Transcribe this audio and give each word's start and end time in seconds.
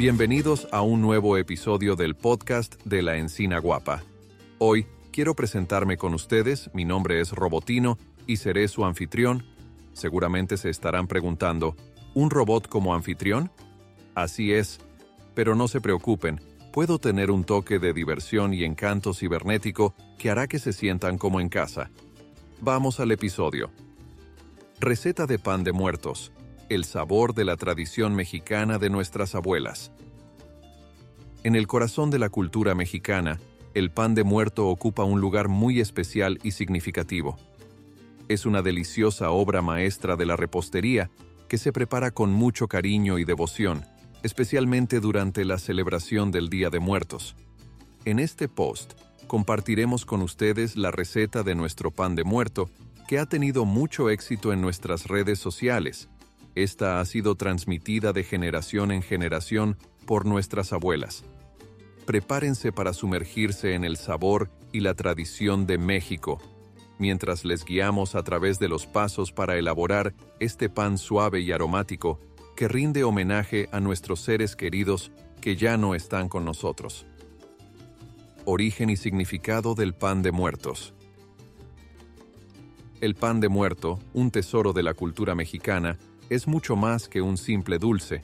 Bienvenidos 0.00 0.66
a 0.72 0.80
un 0.80 1.02
nuevo 1.02 1.36
episodio 1.36 1.94
del 1.94 2.14
podcast 2.14 2.76
de 2.86 3.02
la 3.02 3.18
Encina 3.18 3.58
Guapa. 3.58 4.02
Hoy 4.56 4.86
quiero 5.12 5.34
presentarme 5.34 5.98
con 5.98 6.14
ustedes, 6.14 6.70
mi 6.72 6.86
nombre 6.86 7.20
es 7.20 7.32
Robotino 7.32 7.98
y 8.26 8.38
seré 8.38 8.66
su 8.68 8.86
anfitrión. 8.86 9.44
Seguramente 9.92 10.56
se 10.56 10.70
estarán 10.70 11.06
preguntando, 11.06 11.76
¿un 12.14 12.30
robot 12.30 12.66
como 12.66 12.94
anfitrión? 12.94 13.52
Así 14.14 14.54
es, 14.54 14.78
pero 15.34 15.54
no 15.54 15.68
se 15.68 15.82
preocupen, 15.82 16.40
puedo 16.72 16.98
tener 16.98 17.30
un 17.30 17.44
toque 17.44 17.78
de 17.78 17.92
diversión 17.92 18.54
y 18.54 18.64
encanto 18.64 19.12
cibernético 19.12 19.94
que 20.16 20.30
hará 20.30 20.48
que 20.48 20.58
se 20.58 20.72
sientan 20.72 21.18
como 21.18 21.42
en 21.42 21.50
casa. 21.50 21.90
Vamos 22.62 23.00
al 23.00 23.12
episodio. 23.12 23.70
Receta 24.80 25.26
de 25.26 25.38
pan 25.38 25.62
de 25.62 25.72
muertos, 25.72 26.32
el 26.70 26.84
sabor 26.84 27.34
de 27.34 27.44
la 27.44 27.56
tradición 27.56 28.14
mexicana 28.14 28.78
de 28.78 28.90
nuestras 28.90 29.34
abuelas. 29.34 29.90
En 31.42 31.56
el 31.56 31.66
corazón 31.66 32.10
de 32.10 32.20
la 32.20 32.28
cultura 32.28 32.76
mexicana, 32.76 33.40
el 33.74 33.90
pan 33.90 34.14
de 34.14 34.22
muerto 34.22 34.68
ocupa 34.68 35.02
un 35.02 35.20
lugar 35.20 35.48
muy 35.48 35.80
especial 35.80 36.38
y 36.44 36.52
significativo. 36.52 37.36
Es 38.28 38.46
una 38.46 38.62
deliciosa 38.62 39.30
obra 39.30 39.62
maestra 39.62 40.14
de 40.14 40.26
la 40.26 40.36
repostería 40.36 41.10
que 41.48 41.58
se 41.58 41.72
prepara 41.72 42.12
con 42.12 42.30
mucho 42.30 42.68
cariño 42.68 43.18
y 43.18 43.24
devoción, 43.24 43.84
especialmente 44.22 45.00
durante 45.00 45.44
la 45.44 45.58
celebración 45.58 46.30
del 46.30 46.48
Día 46.48 46.70
de 46.70 46.78
Muertos. 46.78 47.34
En 48.04 48.20
este 48.20 48.48
post 48.48 48.92
compartiremos 49.26 50.06
con 50.06 50.22
ustedes 50.22 50.76
la 50.76 50.92
receta 50.92 51.42
de 51.42 51.56
nuestro 51.56 51.90
pan 51.90 52.14
de 52.14 52.22
muerto, 52.22 52.70
que 53.08 53.18
ha 53.18 53.26
tenido 53.26 53.64
mucho 53.64 54.08
éxito 54.08 54.52
en 54.52 54.60
nuestras 54.60 55.08
redes 55.08 55.40
sociales. 55.40 56.08
Esta 56.62 57.00
ha 57.00 57.04
sido 57.06 57.36
transmitida 57.36 58.12
de 58.12 58.22
generación 58.22 58.92
en 58.92 59.00
generación 59.00 59.78
por 60.04 60.26
nuestras 60.26 60.74
abuelas. 60.74 61.24
Prepárense 62.04 62.70
para 62.70 62.92
sumergirse 62.92 63.72
en 63.72 63.82
el 63.82 63.96
sabor 63.96 64.50
y 64.70 64.80
la 64.80 64.92
tradición 64.92 65.66
de 65.66 65.78
México, 65.78 66.38
mientras 66.98 67.46
les 67.46 67.64
guiamos 67.64 68.14
a 68.14 68.22
través 68.24 68.58
de 68.58 68.68
los 68.68 68.86
pasos 68.86 69.32
para 69.32 69.56
elaborar 69.56 70.12
este 70.38 70.68
pan 70.68 70.98
suave 70.98 71.40
y 71.40 71.50
aromático 71.50 72.20
que 72.56 72.68
rinde 72.68 73.04
homenaje 73.04 73.70
a 73.72 73.80
nuestros 73.80 74.20
seres 74.20 74.54
queridos 74.54 75.12
que 75.40 75.56
ya 75.56 75.78
no 75.78 75.94
están 75.94 76.28
con 76.28 76.44
nosotros. 76.44 77.06
Origen 78.44 78.90
y 78.90 78.98
significado 78.98 79.74
del 79.74 79.94
pan 79.94 80.20
de 80.20 80.30
muertos. 80.30 80.92
El 83.00 83.14
pan 83.14 83.40
de 83.40 83.48
muerto, 83.48 83.98
un 84.12 84.30
tesoro 84.30 84.74
de 84.74 84.82
la 84.82 84.92
cultura 84.92 85.34
mexicana, 85.34 85.96
es 86.30 86.46
mucho 86.46 86.76
más 86.76 87.08
que 87.08 87.20
un 87.20 87.36
simple 87.36 87.78
dulce. 87.78 88.22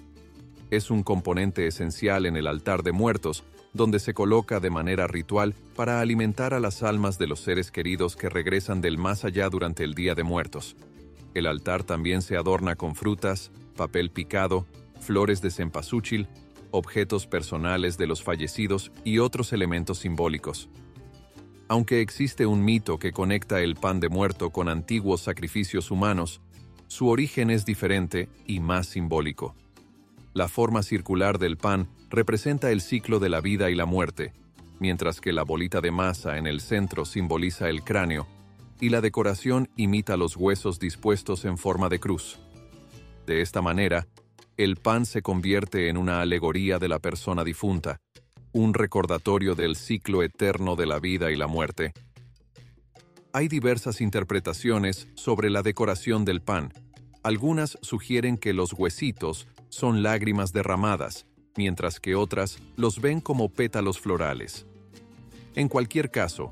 Es 0.70 0.90
un 0.90 1.02
componente 1.02 1.66
esencial 1.66 2.24
en 2.24 2.36
el 2.36 2.46
altar 2.46 2.84
de 2.84 2.92
muertos, 2.92 3.44
donde 3.74 3.98
se 3.98 4.14
coloca 4.14 4.60
de 4.60 4.70
manera 4.70 5.08
ritual 5.08 5.54
para 5.74 6.00
alimentar 6.00 6.54
a 6.54 6.60
las 6.60 6.84
almas 6.84 7.18
de 7.18 7.26
los 7.26 7.40
seres 7.40 7.70
queridos 7.70 8.16
que 8.16 8.28
regresan 8.28 8.80
del 8.80 8.96
más 8.96 9.24
allá 9.24 9.50
durante 9.50 9.82
el 9.82 9.94
Día 9.94 10.14
de 10.14 10.22
Muertos. 10.22 10.76
El 11.34 11.46
altar 11.46 11.82
también 11.82 12.22
se 12.22 12.36
adorna 12.36 12.76
con 12.76 12.94
frutas, 12.94 13.50
papel 13.76 14.10
picado, 14.10 14.66
flores 15.00 15.42
de 15.42 15.50
cempasúchil, 15.50 16.28
objetos 16.70 17.26
personales 17.26 17.98
de 17.98 18.06
los 18.06 18.22
fallecidos 18.22 18.92
y 19.04 19.18
otros 19.18 19.52
elementos 19.52 19.98
simbólicos. 19.98 20.68
Aunque 21.68 22.00
existe 22.00 22.46
un 22.46 22.64
mito 22.64 22.98
que 22.98 23.12
conecta 23.12 23.60
el 23.60 23.74
pan 23.74 23.98
de 23.98 24.08
muerto 24.08 24.50
con 24.50 24.68
antiguos 24.68 25.22
sacrificios 25.22 25.90
humanos, 25.90 26.40
su 26.88 27.08
origen 27.08 27.50
es 27.50 27.64
diferente 27.64 28.28
y 28.46 28.60
más 28.60 28.86
simbólico. 28.86 29.54
La 30.34 30.48
forma 30.48 30.82
circular 30.82 31.38
del 31.38 31.56
pan 31.56 31.88
representa 32.10 32.70
el 32.70 32.80
ciclo 32.80 33.18
de 33.18 33.28
la 33.28 33.40
vida 33.40 33.70
y 33.70 33.74
la 33.74 33.86
muerte, 33.86 34.32
mientras 34.78 35.20
que 35.20 35.32
la 35.32 35.42
bolita 35.42 35.80
de 35.80 35.90
masa 35.90 36.38
en 36.38 36.46
el 36.46 36.60
centro 36.60 37.04
simboliza 37.04 37.68
el 37.68 37.82
cráneo, 37.82 38.26
y 38.80 38.90
la 38.90 39.00
decoración 39.00 39.68
imita 39.76 40.16
los 40.16 40.36
huesos 40.36 40.78
dispuestos 40.78 41.44
en 41.44 41.56
forma 41.56 41.88
de 41.88 41.98
cruz. 41.98 42.38
De 43.26 43.40
esta 43.40 43.62
manera, 43.62 44.06
el 44.56 44.76
pan 44.76 45.06
se 45.06 45.22
convierte 45.22 45.88
en 45.88 45.96
una 45.96 46.20
alegoría 46.20 46.78
de 46.78 46.88
la 46.88 46.98
persona 46.98 47.44
difunta, 47.44 48.00
un 48.52 48.74
recordatorio 48.74 49.54
del 49.54 49.76
ciclo 49.76 50.22
eterno 50.22 50.76
de 50.76 50.86
la 50.86 50.98
vida 50.98 51.30
y 51.30 51.36
la 51.36 51.46
muerte. 51.46 51.92
Hay 53.36 53.48
diversas 53.48 54.00
interpretaciones 54.00 55.08
sobre 55.12 55.50
la 55.50 55.62
decoración 55.62 56.24
del 56.24 56.40
pan. 56.40 56.72
Algunas 57.22 57.76
sugieren 57.82 58.38
que 58.38 58.54
los 58.54 58.72
huesitos 58.72 59.46
son 59.68 60.02
lágrimas 60.02 60.54
derramadas, 60.54 61.26
mientras 61.54 62.00
que 62.00 62.14
otras 62.14 62.58
los 62.76 62.98
ven 63.02 63.20
como 63.20 63.50
pétalos 63.50 64.00
florales. 64.00 64.64
En 65.54 65.68
cualquier 65.68 66.10
caso, 66.10 66.50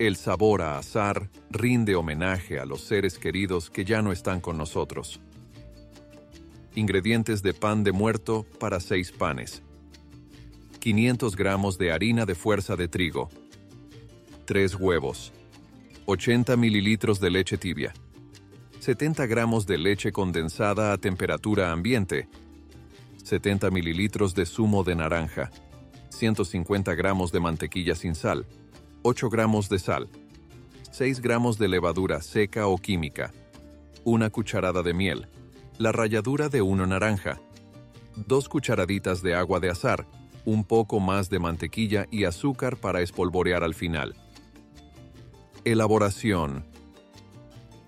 el 0.00 0.16
sabor 0.16 0.62
a 0.62 0.76
azar 0.76 1.30
rinde 1.50 1.94
homenaje 1.94 2.58
a 2.58 2.64
los 2.64 2.80
seres 2.80 3.16
queridos 3.16 3.70
que 3.70 3.84
ya 3.84 4.02
no 4.02 4.10
están 4.10 4.40
con 4.40 4.58
nosotros. 4.58 5.20
Ingredientes 6.74 7.44
de 7.44 7.54
pan 7.54 7.84
de 7.84 7.92
muerto 7.92 8.44
para 8.58 8.80
6 8.80 9.12
panes. 9.12 9.62
500 10.80 11.36
gramos 11.36 11.78
de 11.78 11.92
harina 11.92 12.26
de 12.26 12.34
fuerza 12.34 12.74
de 12.74 12.88
trigo. 12.88 13.28
3 14.46 14.74
huevos. 14.80 15.32
80 16.06 16.56
mililitros 16.56 17.20
de 17.20 17.30
leche 17.30 17.58
tibia. 17.58 17.92
70 18.80 19.26
gramos 19.26 19.66
de 19.66 19.78
leche 19.78 20.12
condensada 20.12 20.92
a 20.92 20.98
temperatura 20.98 21.72
ambiente. 21.72 22.28
70 23.22 23.70
mililitros 23.70 24.34
de 24.34 24.46
zumo 24.46 24.84
de 24.84 24.94
naranja. 24.96 25.50
150 26.10 26.94
gramos 26.94 27.32
de 27.32 27.40
mantequilla 27.40 27.94
sin 27.94 28.14
sal. 28.14 28.46
8 29.02 29.30
gramos 29.30 29.68
de 29.68 29.78
sal. 29.78 30.08
6 30.92 31.20
gramos 31.20 31.58
de 31.58 31.68
levadura 31.68 32.20
seca 32.20 32.66
o 32.66 32.76
química. 32.78 33.32
Una 34.04 34.30
cucharada 34.30 34.82
de 34.82 34.94
miel 34.94 35.28
la 35.78 35.90
ralladura 35.90 36.48
de 36.48 36.62
una 36.62 36.86
naranja, 36.86 37.40
dos 38.14 38.48
cucharaditas 38.48 39.22
de 39.22 39.34
agua 39.34 39.58
de 39.58 39.70
azar, 39.70 40.06
un 40.44 40.64
poco 40.64 41.00
más 41.00 41.30
de 41.30 41.40
mantequilla 41.40 42.06
y 42.10 42.24
azúcar 42.24 42.76
para 42.76 43.00
espolvorear 43.00 43.64
al 43.64 43.74
final. 43.74 44.14
Elaboración. 45.64 46.62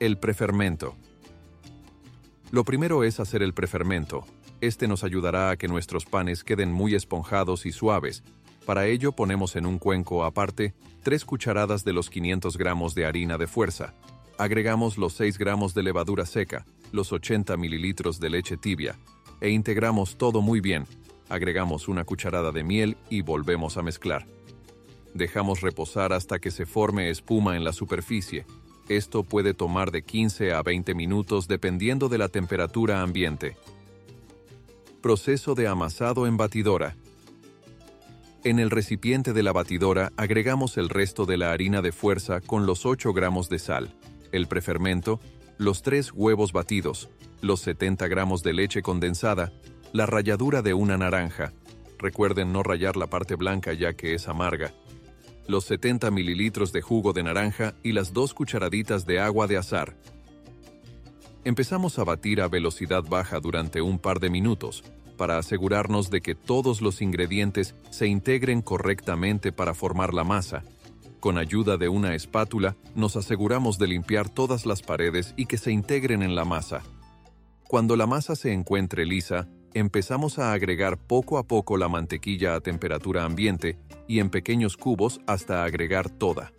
El 0.00 0.16
prefermento. 0.16 0.96
Lo 2.50 2.64
primero 2.64 3.04
es 3.04 3.20
hacer 3.20 3.42
el 3.42 3.52
prefermento. 3.52 4.24
Este 4.62 4.88
nos 4.88 5.04
ayudará 5.04 5.50
a 5.50 5.58
que 5.58 5.68
nuestros 5.68 6.06
panes 6.06 6.42
queden 6.42 6.72
muy 6.72 6.94
esponjados 6.94 7.66
y 7.66 7.72
suaves. 7.72 8.22
Para 8.64 8.86
ello 8.86 9.12
ponemos 9.12 9.56
en 9.56 9.66
un 9.66 9.78
cuenco 9.78 10.24
aparte 10.24 10.72
3 11.02 11.26
cucharadas 11.26 11.84
de 11.84 11.92
los 11.92 12.08
500 12.08 12.56
gramos 12.56 12.94
de 12.94 13.04
harina 13.04 13.36
de 13.36 13.46
fuerza. 13.46 13.92
Agregamos 14.38 14.96
los 14.96 15.12
6 15.12 15.36
gramos 15.36 15.74
de 15.74 15.82
levadura 15.82 16.24
seca, 16.24 16.64
los 16.92 17.12
80 17.12 17.58
mililitros 17.58 18.20
de 18.20 18.30
leche 18.30 18.56
tibia 18.56 18.96
e 19.42 19.50
integramos 19.50 20.16
todo 20.16 20.40
muy 20.40 20.60
bien. 20.60 20.86
Agregamos 21.28 21.88
una 21.88 22.04
cucharada 22.04 22.52
de 22.52 22.64
miel 22.64 22.96
y 23.10 23.20
volvemos 23.20 23.76
a 23.76 23.82
mezclar. 23.82 24.26
Dejamos 25.16 25.60
reposar 25.62 26.12
hasta 26.12 26.38
que 26.38 26.50
se 26.50 26.66
forme 26.66 27.10
espuma 27.10 27.56
en 27.56 27.64
la 27.64 27.72
superficie. 27.72 28.44
Esto 28.88 29.24
puede 29.24 29.54
tomar 29.54 29.90
de 29.90 30.02
15 30.02 30.52
a 30.52 30.62
20 30.62 30.94
minutos 30.94 31.48
dependiendo 31.48 32.08
de 32.08 32.18
la 32.18 32.28
temperatura 32.28 33.02
ambiente. 33.02 33.56
Proceso 35.00 35.54
de 35.54 35.66
amasado 35.66 36.26
en 36.26 36.36
batidora. 36.36 36.96
En 38.44 38.58
el 38.58 38.70
recipiente 38.70 39.32
de 39.32 39.42
la 39.42 39.52
batidora 39.52 40.12
agregamos 40.16 40.76
el 40.76 40.88
resto 40.88 41.26
de 41.26 41.36
la 41.36 41.52
harina 41.52 41.82
de 41.82 41.92
fuerza 41.92 42.40
con 42.40 42.66
los 42.66 42.86
8 42.86 43.12
gramos 43.12 43.48
de 43.48 43.58
sal, 43.58 43.94
el 44.32 44.46
prefermento 44.46 45.20
los 45.58 45.82
tres 45.82 46.12
huevos 46.12 46.52
batidos, 46.52 47.08
los 47.40 47.60
70 47.60 48.08
gramos 48.08 48.42
de 48.42 48.52
leche 48.52 48.82
condensada, 48.82 49.52
la 49.92 50.04
ralladura 50.04 50.60
de 50.60 50.74
una 50.74 50.98
naranja. 50.98 51.52
Recuerden 51.98 52.52
no 52.52 52.62
rayar 52.62 52.96
la 52.96 53.06
parte 53.06 53.36
blanca 53.36 53.72
ya 53.72 53.94
que 53.94 54.14
es 54.14 54.28
amarga. 54.28 54.74
Los 55.48 55.64
70 55.64 56.10
mililitros 56.10 56.72
de 56.72 56.82
jugo 56.82 57.12
de 57.12 57.22
naranja 57.22 57.74
y 57.82 57.92
las 57.92 58.12
dos 58.12 58.34
cucharaditas 58.34 59.06
de 59.06 59.20
agua 59.20 59.46
de 59.46 59.56
azar. 59.56 59.96
Empezamos 61.44 61.98
a 61.98 62.04
batir 62.04 62.40
a 62.40 62.48
velocidad 62.48 63.04
baja 63.04 63.38
durante 63.40 63.80
un 63.80 63.98
par 63.98 64.18
de 64.20 64.30
minutos 64.30 64.82
para 65.16 65.38
asegurarnos 65.38 66.10
de 66.10 66.20
que 66.20 66.34
todos 66.34 66.82
los 66.82 67.00
ingredientes 67.00 67.74
se 67.90 68.06
integren 68.06 68.62
correctamente 68.62 69.52
para 69.52 69.72
formar 69.72 70.12
la 70.12 70.24
masa 70.24 70.64
con 71.26 71.38
ayuda 71.38 71.76
de 71.76 71.88
una 71.88 72.14
espátula, 72.14 72.76
nos 72.94 73.16
aseguramos 73.16 73.78
de 73.78 73.88
limpiar 73.88 74.28
todas 74.28 74.64
las 74.64 74.80
paredes 74.80 75.34
y 75.36 75.46
que 75.46 75.58
se 75.58 75.72
integren 75.72 76.22
en 76.22 76.36
la 76.36 76.44
masa. 76.44 76.82
Cuando 77.66 77.96
la 77.96 78.06
masa 78.06 78.36
se 78.36 78.52
encuentre 78.52 79.04
lisa, 79.04 79.48
empezamos 79.78 80.38
a 80.38 80.54
agregar 80.54 80.96
poco 80.96 81.36
a 81.36 81.42
poco 81.42 81.76
la 81.76 81.88
mantequilla 81.88 82.54
a 82.54 82.60
temperatura 82.60 83.24
ambiente 83.24 83.78
y 84.08 84.20
en 84.20 84.30
pequeños 84.30 84.78
cubos 84.78 85.20
hasta 85.26 85.64
agregar 85.64 86.08
toda. 86.08 86.52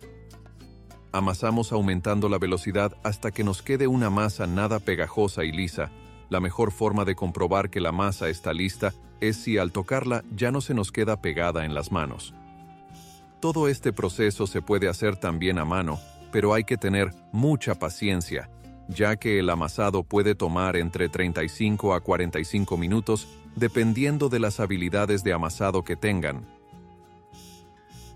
Amasamos 1.10 1.72
aumentando 1.72 2.28
la 2.28 2.38
velocidad 2.38 2.96
hasta 3.02 3.32
que 3.32 3.42
nos 3.42 3.60
quede 3.60 3.88
una 3.88 4.08
masa 4.08 4.46
nada 4.46 4.78
pegajosa 4.78 5.44
y 5.44 5.52
lisa, 5.52 5.90
La 6.30 6.40
mejor 6.40 6.72
forma 6.72 7.06
de 7.06 7.14
comprobar 7.14 7.70
que 7.70 7.80
la 7.80 7.90
masa 7.90 8.28
está 8.28 8.52
lista 8.52 8.92
es 9.20 9.36
si 9.38 9.56
al 9.56 9.72
tocarla 9.72 10.22
ya 10.30 10.52
no 10.52 10.60
se 10.60 10.74
nos 10.74 10.92
queda 10.92 11.22
pegada 11.22 11.64
en 11.64 11.74
las 11.74 11.90
manos. 11.90 12.34
Todo 13.40 13.66
este 13.66 13.94
proceso 13.94 14.46
se 14.46 14.60
puede 14.60 14.88
hacer 14.88 15.16
también 15.16 15.58
a 15.58 15.64
mano, 15.64 15.98
pero 16.30 16.52
hay 16.52 16.64
que 16.64 16.76
tener 16.76 17.12
mucha 17.32 17.76
paciencia, 17.76 18.50
ya 18.88 19.16
que 19.16 19.38
el 19.38 19.50
amasado 19.50 20.02
puede 20.02 20.34
tomar 20.34 20.76
entre 20.76 21.08
35 21.08 21.94
a 21.94 22.00
45 22.00 22.76
minutos 22.76 23.28
dependiendo 23.54 24.28
de 24.28 24.40
las 24.40 24.60
habilidades 24.60 25.24
de 25.24 25.32
amasado 25.32 25.84
que 25.84 25.96
tengan. 25.96 26.46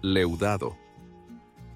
Leudado. 0.01 0.77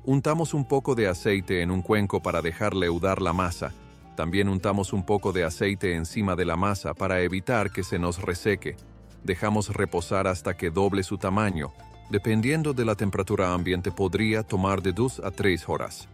Untamos 0.05 0.55
un 0.55 0.67
poco 0.67 0.95
de 0.95 1.09
aceite 1.09 1.63
en 1.63 1.71
un 1.71 1.83
cuenco 1.83 2.23
para 2.23 2.41
dejar 2.41 2.75
leudar 2.75 3.21
la 3.21 3.33
masa. 3.33 3.73
También 4.17 4.49
untamos 4.49 4.93
un 4.93 5.05
poco 5.05 5.33
de 5.33 5.45
aceite 5.45 5.95
encima 5.95 6.37
de 6.37 6.45
la 6.45 6.57
masa 6.57 6.95
para 6.95 7.21
evitar 7.21 7.71
que 7.71 7.83
se 7.83 7.99
nos 7.99 8.23
reseque. 8.23 8.77
Dejamos 9.25 9.75
reposar 9.75 10.29
hasta 10.29 10.57
que 10.57 10.71
doble 10.71 11.03
su 11.03 11.19
tamaño. 11.19 11.73
Dependiendo 12.09 12.73
de 12.73 12.85
la 12.85 12.95
temperatura 12.95 13.53
ambiente 13.53 13.91
podría 13.91 14.45
tomar 14.45 14.81
de 14.81 14.93
2 14.93 15.21
a 15.25 15.33
3 15.33 15.69
horas. 15.69 16.09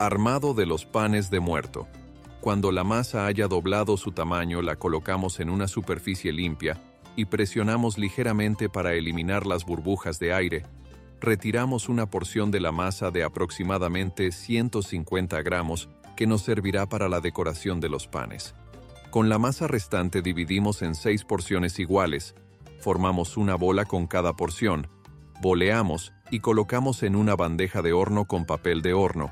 Armado 0.00 0.54
de 0.54 0.64
los 0.64 0.86
panes 0.86 1.28
de 1.28 1.40
muerto. 1.40 1.86
Cuando 2.40 2.72
la 2.72 2.84
masa 2.84 3.26
haya 3.26 3.48
doblado 3.48 3.98
su 3.98 4.12
tamaño, 4.12 4.62
la 4.62 4.76
colocamos 4.76 5.40
en 5.40 5.50
una 5.50 5.68
superficie 5.68 6.32
limpia 6.32 6.80
y 7.16 7.26
presionamos 7.26 7.98
ligeramente 7.98 8.70
para 8.70 8.94
eliminar 8.94 9.46
las 9.46 9.66
burbujas 9.66 10.18
de 10.18 10.32
aire. 10.32 10.64
Retiramos 11.20 11.90
una 11.90 12.06
porción 12.06 12.50
de 12.50 12.60
la 12.60 12.72
masa 12.72 13.10
de 13.10 13.24
aproximadamente 13.24 14.32
150 14.32 15.42
gramos 15.42 15.90
que 16.16 16.26
nos 16.26 16.40
servirá 16.40 16.88
para 16.88 17.10
la 17.10 17.20
decoración 17.20 17.78
de 17.78 17.90
los 17.90 18.06
panes. 18.06 18.54
Con 19.10 19.28
la 19.28 19.38
masa 19.38 19.68
restante 19.68 20.22
dividimos 20.22 20.80
en 20.80 20.94
seis 20.94 21.24
porciones 21.24 21.78
iguales, 21.78 22.34
formamos 22.78 23.36
una 23.36 23.54
bola 23.54 23.84
con 23.84 24.06
cada 24.06 24.32
porción, 24.32 24.88
boleamos 25.42 26.14
y 26.30 26.40
colocamos 26.40 27.02
en 27.02 27.16
una 27.16 27.36
bandeja 27.36 27.82
de 27.82 27.92
horno 27.92 28.24
con 28.24 28.46
papel 28.46 28.80
de 28.80 28.94
horno 28.94 29.30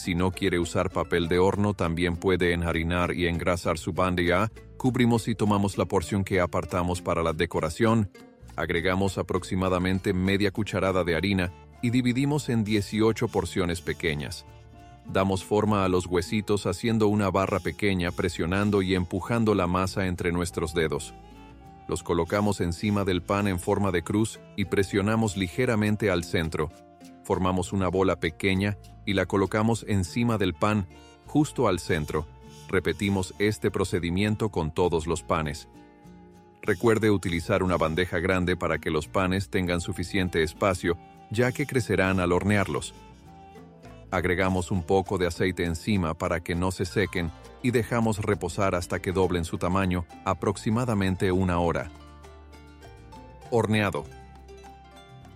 si 0.00 0.14
no 0.14 0.30
quiere 0.30 0.58
usar 0.58 0.90
papel 0.90 1.28
de 1.28 1.38
horno, 1.38 1.74
también 1.74 2.16
puede 2.16 2.54
enharinar 2.54 3.12
y 3.14 3.26
engrasar 3.26 3.76
su 3.76 3.92
bandeja. 3.92 4.50
Cubrimos 4.78 5.28
y 5.28 5.34
tomamos 5.34 5.76
la 5.76 5.84
porción 5.84 6.24
que 6.24 6.40
apartamos 6.40 7.02
para 7.02 7.22
la 7.22 7.34
decoración. 7.34 8.10
Agregamos 8.56 9.18
aproximadamente 9.18 10.14
media 10.14 10.52
cucharada 10.52 11.04
de 11.04 11.16
harina 11.16 11.52
y 11.82 11.90
dividimos 11.90 12.48
en 12.48 12.64
18 12.64 13.28
porciones 13.28 13.82
pequeñas. 13.82 14.46
Damos 15.04 15.44
forma 15.44 15.84
a 15.84 15.88
los 15.90 16.06
huesitos 16.06 16.64
haciendo 16.66 17.08
una 17.08 17.30
barra 17.30 17.60
pequeña, 17.60 18.10
presionando 18.10 18.80
y 18.80 18.94
empujando 18.94 19.54
la 19.54 19.66
masa 19.66 20.06
entre 20.06 20.32
nuestros 20.32 20.72
dedos. 20.72 21.12
Los 21.88 22.02
colocamos 22.02 22.62
encima 22.62 23.04
del 23.04 23.20
pan 23.20 23.48
en 23.48 23.58
forma 23.58 23.90
de 23.90 24.02
cruz 24.02 24.40
y 24.56 24.64
presionamos 24.64 25.36
ligeramente 25.36 26.10
al 26.10 26.24
centro, 26.24 26.70
formamos 27.30 27.72
una 27.72 27.86
bola 27.86 28.18
pequeña 28.18 28.76
y 29.06 29.12
la 29.12 29.24
colocamos 29.24 29.84
encima 29.86 30.36
del 30.36 30.52
pan, 30.52 30.88
justo 31.26 31.68
al 31.68 31.78
centro. 31.78 32.26
Repetimos 32.68 33.34
este 33.38 33.70
procedimiento 33.70 34.48
con 34.48 34.74
todos 34.74 35.06
los 35.06 35.22
panes. 35.22 35.68
Recuerde 36.60 37.08
utilizar 37.12 37.62
una 37.62 37.76
bandeja 37.76 38.18
grande 38.18 38.56
para 38.56 38.78
que 38.78 38.90
los 38.90 39.06
panes 39.06 39.48
tengan 39.48 39.80
suficiente 39.80 40.42
espacio, 40.42 40.98
ya 41.30 41.52
que 41.52 41.66
crecerán 41.66 42.18
al 42.18 42.32
hornearlos. 42.32 42.94
Agregamos 44.10 44.72
un 44.72 44.82
poco 44.82 45.16
de 45.16 45.28
aceite 45.28 45.64
encima 45.64 46.14
para 46.14 46.40
que 46.40 46.56
no 46.56 46.72
se 46.72 46.84
sequen 46.84 47.30
y 47.62 47.70
dejamos 47.70 48.18
reposar 48.18 48.74
hasta 48.74 48.98
que 48.98 49.12
doblen 49.12 49.44
su 49.44 49.56
tamaño, 49.56 50.04
aproximadamente 50.24 51.30
una 51.30 51.60
hora. 51.60 51.92
Horneado. 53.52 54.19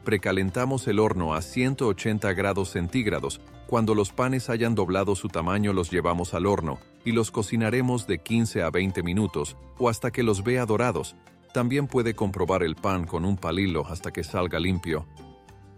Precalentamos 0.05 0.87
el 0.87 0.99
horno 0.99 1.35
a 1.35 1.41
180 1.41 2.35
grados 2.35 2.69
centígrados. 2.69 3.41
Cuando 3.67 3.95
los 3.95 4.13
panes 4.13 4.51
hayan 4.51 4.75
doblado 4.75 5.15
su 5.15 5.29
tamaño 5.29 5.73
los 5.73 5.91
llevamos 5.91 6.35
al 6.35 6.45
horno 6.45 6.79
y 7.07 7.13
los 7.13 7.31
cocinaremos 7.31 8.07
de 8.07 8.19
15 8.19 8.63
a 8.63 8.71
20 8.71 9.03
minutos 9.03 9.57
o 9.79 9.89
hasta 9.89 10.11
que 10.11 10.23
los 10.23 10.45
vea 10.45 10.67
dorados. 10.67 11.17
También 11.55 11.87
puede 11.87 12.15
comprobar 12.15 12.63
el 12.63 12.77
pan 12.77 13.07
con 13.07 13.25
un 13.25 13.39
palillo 13.39 13.87
hasta 13.87 14.13
que 14.13 14.25
salga 14.25 14.61
limpio. 14.61 15.07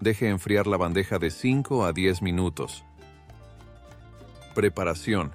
Deje 0.00 0.28
enfriar 0.28 0.66
la 0.66 0.76
bandeja 0.76 1.20
de 1.20 1.30
5 1.30 1.84
a 1.84 1.92
10 1.92 2.20
minutos. 2.22 2.84
Preparación. 4.56 5.32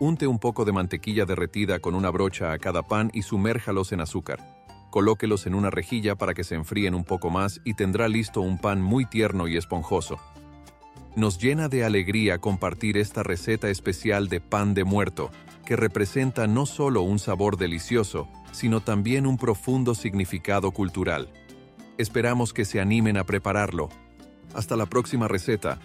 Unte 0.00 0.26
un 0.26 0.38
poco 0.38 0.64
de 0.64 0.72
mantequilla 0.72 1.26
derretida 1.26 1.80
con 1.80 1.94
una 1.94 2.08
brocha 2.10 2.52
a 2.52 2.58
cada 2.58 2.82
pan 2.82 3.10
y 3.12 3.22
sumérjalos 3.22 3.92
en 3.92 4.00
azúcar. 4.00 4.63
Colóquelos 4.94 5.48
en 5.48 5.56
una 5.56 5.70
rejilla 5.70 6.14
para 6.14 6.34
que 6.34 6.44
se 6.44 6.54
enfríen 6.54 6.94
un 6.94 7.02
poco 7.02 7.28
más 7.28 7.60
y 7.64 7.74
tendrá 7.74 8.06
listo 8.06 8.40
un 8.40 8.58
pan 8.58 8.80
muy 8.80 9.04
tierno 9.04 9.48
y 9.48 9.56
esponjoso. 9.56 10.20
Nos 11.16 11.40
llena 11.40 11.68
de 11.68 11.82
alegría 11.82 12.38
compartir 12.38 12.96
esta 12.96 13.24
receta 13.24 13.70
especial 13.70 14.28
de 14.28 14.40
pan 14.40 14.72
de 14.72 14.84
muerto, 14.84 15.32
que 15.66 15.74
representa 15.74 16.46
no 16.46 16.64
solo 16.64 17.02
un 17.02 17.18
sabor 17.18 17.56
delicioso, 17.56 18.28
sino 18.52 18.82
también 18.82 19.26
un 19.26 19.36
profundo 19.36 19.96
significado 19.96 20.70
cultural. 20.70 21.28
Esperamos 21.98 22.52
que 22.52 22.64
se 22.64 22.80
animen 22.80 23.16
a 23.16 23.24
prepararlo. 23.24 23.88
Hasta 24.54 24.76
la 24.76 24.86
próxima 24.86 25.26
receta. 25.26 25.80